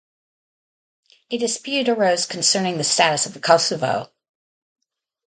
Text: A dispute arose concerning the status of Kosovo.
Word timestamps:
A 1.29 1.37
dispute 1.37 1.87
arose 1.87 2.25
concerning 2.25 2.77
the 2.79 2.83
status 2.83 3.27
of 3.27 3.39
Kosovo. 3.39 4.09